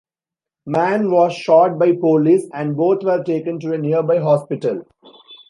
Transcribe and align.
Mann 0.65 1.11
was 1.11 1.31
shot 1.35 1.77
by 1.77 1.91
police 1.91 2.49
and 2.53 2.75
both 2.75 3.03
were 3.03 3.23
taken 3.23 3.59
to 3.59 3.73
a 3.73 3.77
nearby 3.77 4.17
hospital. 4.17 4.83